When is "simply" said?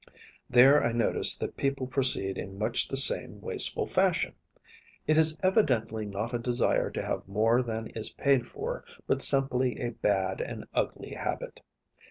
9.21-9.79